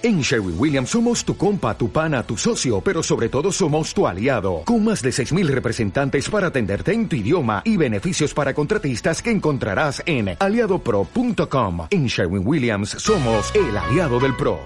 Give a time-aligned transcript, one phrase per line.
[0.00, 4.06] En Sherwin Williams somos tu compa, tu pana, tu socio, pero sobre todo somos tu
[4.06, 9.20] aliado, con más de 6.000 representantes para atenderte en tu idioma y beneficios para contratistas
[9.20, 11.88] que encontrarás en aliadopro.com.
[11.90, 14.60] En Sherwin Williams somos el aliado del PRO.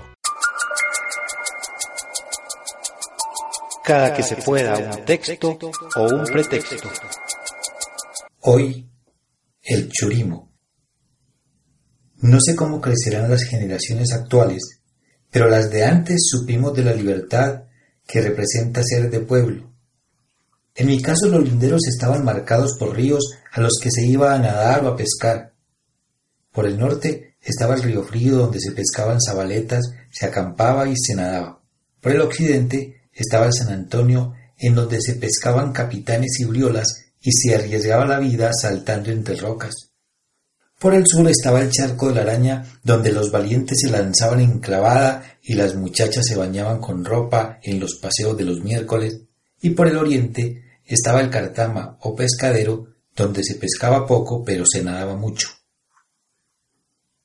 [3.82, 5.58] Cada que se pueda un texto
[5.96, 6.90] o un pretexto.
[8.40, 8.86] Hoy,
[9.62, 10.52] el churimo.
[12.18, 14.81] No sé cómo crecerán las generaciones actuales
[15.32, 17.62] pero las de antes supimos de la libertad
[18.06, 19.72] que representa ser de pueblo.
[20.74, 24.38] En mi caso los linderos estaban marcados por ríos a los que se iba a
[24.38, 25.54] nadar o a pescar.
[26.52, 31.14] Por el norte estaba el río Frío donde se pescaban zabaletas, se acampaba y se
[31.14, 31.62] nadaba.
[32.02, 37.32] Por el occidente estaba el San Antonio en donde se pescaban capitanes y briolas y
[37.32, 39.91] se arriesgaba la vida saltando entre rocas.
[40.82, 44.58] Por el sur estaba el charco de la araña, donde los valientes se lanzaban en
[44.58, 49.20] clavada y las muchachas se bañaban con ropa en los paseos de los miércoles,
[49.60, 54.82] y por el oriente estaba el cartama o pescadero, donde se pescaba poco pero se
[54.82, 55.50] nadaba mucho.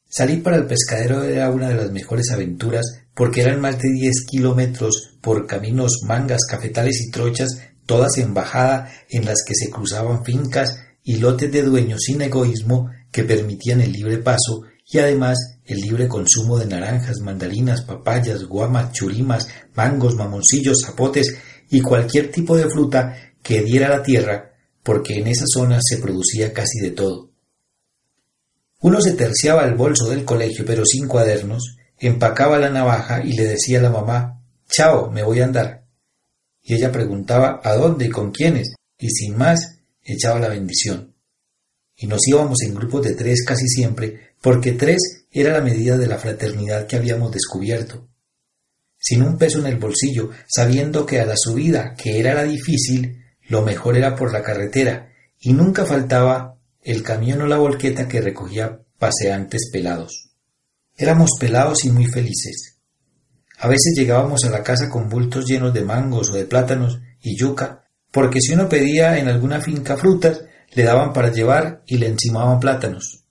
[0.07, 4.23] Salir para el pescadero era una de las mejores aventuras porque eran más de diez
[4.27, 10.23] kilómetros por caminos, mangas, cafetales y trochas, todas en bajada en las que se cruzaban
[10.23, 15.79] fincas y lotes de dueños sin egoísmo que permitían el libre paso y además el
[15.79, 21.35] libre consumo de naranjas, mandarinas, papayas, guamas, churimas, mangos, mamoncillos, zapotes
[21.71, 26.53] y cualquier tipo de fruta que diera la tierra, porque en esa zona se producía
[26.53, 27.31] casi de todo.
[28.81, 33.45] Uno se terciaba el bolso del colegio, pero sin cuadernos, empacaba la navaja y le
[33.45, 35.85] decía a la mamá Chao, me voy a andar.
[36.61, 41.16] Y ella preguntaba a dónde y con quiénes, y sin más echaba la bendición
[41.97, 46.07] y nos íbamos en grupos de tres casi siempre, porque tres era la medida de
[46.07, 48.07] la fraternidad que habíamos descubierto.
[48.99, 53.23] Sin un peso en el bolsillo, sabiendo que a la subida, que era la difícil,
[53.49, 58.21] lo mejor era por la carretera, y nunca faltaba el camión o la volqueta que
[58.21, 60.29] recogía paseantes pelados.
[60.95, 62.77] Éramos pelados y muy felices.
[63.59, 67.37] A veces llegábamos a la casa con bultos llenos de mangos o de plátanos y
[67.37, 70.41] yuca, porque si uno pedía en alguna finca frutas,
[70.77, 73.23] le daban para llevar y le encimaban plátanos.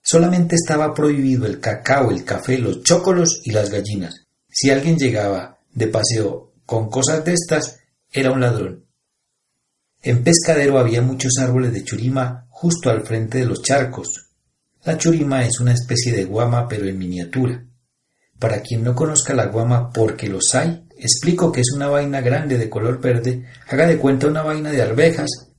[0.00, 4.24] Solamente estaba prohibido el cacao, el café, los chócolos y las gallinas.
[4.48, 7.80] Si alguien llegaba de paseo con cosas de estas,
[8.10, 8.86] era un ladrón.
[10.02, 14.30] En Pescadero había muchos árboles de churima justo al frente de los charcos.
[14.84, 17.62] La churima es una especie de guama pero en miniatura.
[18.38, 22.56] Para quien no conozca la guama porque los hay, explico que es una vaina grande
[22.56, 25.50] de color verde, haga de cuenta una vaina de arvejas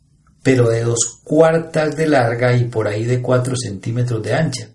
[0.45, 4.69] pero de dos cuartas de larga y por ahí de cuatro centímetros de ancha.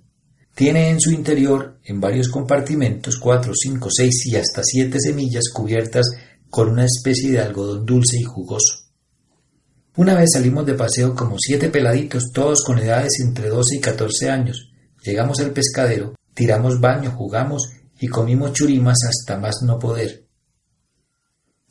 [0.53, 6.07] Tiene en su interior, en varios compartimentos, cuatro, cinco, seis y hasta siete semillas cubiertas
[6.49, 8.91] con una especie de algodón dulce y jugoso.
[9.95, 14.29] Una vez salimos de paseo como siete peladitos, todos con edades entre doce y catorce
[14.29, 14.73] años.
[15.05, 17.71] Llegamos al pescadero, tiramos baño, jugamos
[18.01, 20.30] y comimos churimas hasta más no poder.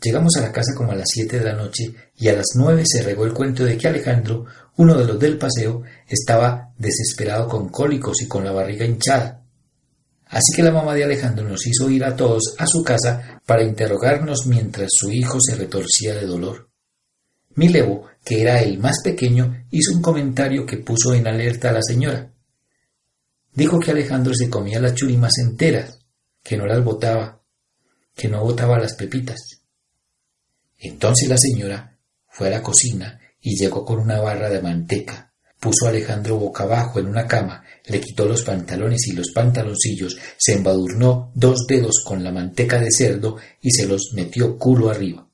[0.02, 2.84] Llegamos a la casa como a las siete de la noche y a las nueve
[2.86, 4.46] se regó el cuento de que Alejandro,
[4.78, 9.44] uno de los del paseo, estaba desesperado con cólicos y con la barriga hinchada.
[10.26, 13.64] Así que la mamá de Alejandro nos hizo ir a todos a su casa para
[13.64, 16.70] interrogarnos mientras su hijo se retorcía de dolor.
[17.56, 21.82] Milevo, que era el más pequeño, hizo un comentario que puso en alerta a la
[21.82, 22.32] señora.
[23.52, 26.00] Dijo que Alejandro se comía las churimas enteras,
[26.42, 27.44] que no las botaba,
[28.16, 29.59] que no botaba las pepitas.
[30.80, 31.98] Entonces la señora
[32.28, 35.34] fue a la cocina y llegó con una barra de manteca.
[35.60, 40.18] Puso a Alejandro boca abajo en una cama, le quitó los pantalones y los pantaloncillos,
[40.38, 45.30] se embadurnó dos dedos con la manteca de cerdo y se los metió culo arriba.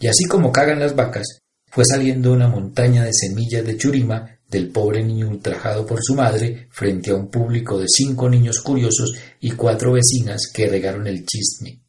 [0.00, 1.38] Y así como cagan las vacas,
[1.68, 6.66] fue saliendo una montaña de semillas de churima del pobre niño ultrajado por su madre
[6.72, 11.85] frente a un público de cinco niños curiosos y cuatro vecinas que regaron el chisme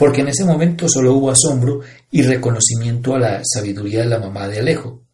[0.00, 4.48] porque en ese momento solo hubo asombro y reconocimiento a la sabiduría de la mamá
[4.48, 5.04] de Alejo.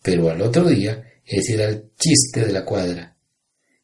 [0.00, 3.16] Pero al otro día ese era el chiste de la cuadra.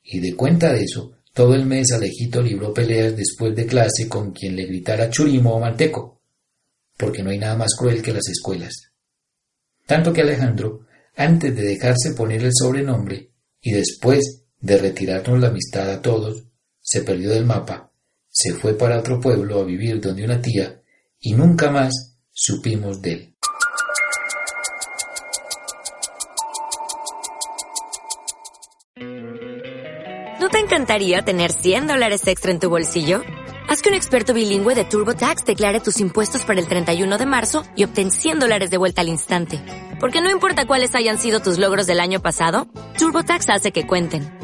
[0.05, 4.31] Y de cuenta de eso, todo el mes Alejito libró peleas después de clase con
[4.31, 6.21] quien le gritara churimo o manteco,
[6.97, 8.93] porque no hay nada más cruel que las escuelas.
[9.87, 10.87] Tanto que Alejandro,
[11.17, 13.29] antes de dejarse poner el sobrenombre
[13.61, 16.45] y después de retirarnos la amistad a todos,
[16.81, 17.91] se perdió del mapa
[18.35, 20.83] se fue para otro pueblo a vivir donde una tía
[21.21, 23.35] y nunca más supimos de él.
[30.55, 33.23] te encantaría tener 100 dólares extra en tu bolsillo?
[33.69, 37.65] Haz que un experto bilingüe de TurboTax declare tus impuestos para el 31 de marzo
[37.75, 39.61] y obtén 100 dólares de vuelta al instante.
[39.99, 44.44] Porque no importa cuáles hayan sido tus logros del año pasado, TurboTax hace que cuenten.